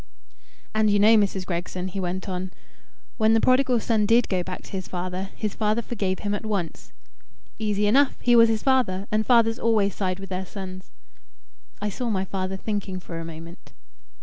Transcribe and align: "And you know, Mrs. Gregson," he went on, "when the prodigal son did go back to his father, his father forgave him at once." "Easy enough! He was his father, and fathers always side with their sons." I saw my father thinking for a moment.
"And 0.73 0.89
you 0.89 0.97
know, 0.97 1.15
Mrs. 1.15 1.45
Gregson," 1.45 1.87
he 1.89 1.99
went 1.99 2.27
on, 2.27 2.49
"when 3.17 3.35
the 3.35 3.39
prodigal 3.39 3.79
son 3.79 4.07
did 4.07 4.29
go 4.29 4.41
back 4.41 4.63
to 4.63 4.71
his 4.71 4.87
father, 4.87 5.29
his 5.35 5.53
father 5.53 5.83
forgave 5.83 6.21
him 6.25 6.33
at 6.33 6.43
once." 6.43 6.91
"Easy 7.59 7.85
enough! 7.85 8.17
He 8.19 8.35
was 8.35 8.49
his 8.49 8.63
father, 8.63 9.05
and 9.11 9.23
fathers 9.27 9.59
always 9.59 9.93
side 9.93 10.19
with 10.19 10.29
their 10.29 10.43
sons." 10.47 10.89
I 11.83 11.89
saw 11.89 12.09
my 12.09 12.25
father 12.25 12.57
thinking 12.57 12.99
for 12.99 13.19
a 13.19 13.23
moment. 13.23 13.73